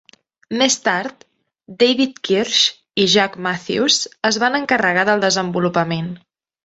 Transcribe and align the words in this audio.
Més 0.59 0.75
tard, 0.85 1.25
David 1.83 2.17
Kirsch 2.29 3.03
i 3.03 3.07
Jack 3.17 3.37
Mathews 3.49 4.01
es 4.31 4.41
van 4.45 4.59
encarregar 4.61 5.05
del 5.11 5.23
desenvolupament. 5.29 6.11